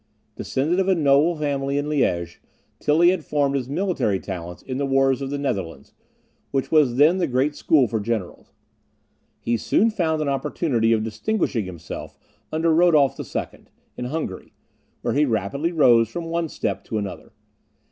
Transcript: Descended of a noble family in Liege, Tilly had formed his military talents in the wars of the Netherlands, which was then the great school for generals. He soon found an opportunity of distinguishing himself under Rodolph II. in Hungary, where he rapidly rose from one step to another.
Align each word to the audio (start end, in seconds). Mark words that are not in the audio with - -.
Descended 0.35 0.79
of 0.79 0.87
a 0.87 0.95
noble 0.95 1.35
family 1.35 1.77
in 1.77 1.87
Liege, 1.87 2.41
Tilly 2.79 3.09
had 3.11 3.23
formed 3.23 3.53
his 3.53 3.69
military 3.69 4.19
talents 4.19 4.63
in 4.63 4.79
the 4.79 4.85
wars 4.87 5.21
of 5.21 5.29
the 5.29 5.37
Netherlands, 5.37 5.93
which 6.49 6.71
was 6.71 6.95
then 6.95 7.19
the 7.19 7.27
great 7.27 7.55
school 7.55 7.87
for 7.87 7.99
generals. 7.99 8.51
He 9.39 9.57
soon 9.57 9.91
found 9.91 10.19
an 10.23 10.27
opportunity 10.27 10.91
of 10.91 11.03
distinguishing 11.03 11.65
himself 11.65 12.17
under 12.51 12.73
Rodolph 12.73 13.19
II. 13.19 13.65
in 13.95 14.05
Hungary, 14.05 14.53
where 15.03 15.13
he 15.13 15.23
rapidly 15.25 15.71
rose 15.71 16.09
from 16.09 16.25
one 16.25 16.49
step 16.49 16.83
to 16.85 16.97
another. 16.97 17.31